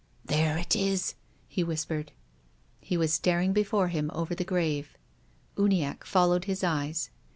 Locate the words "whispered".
1.63-2.11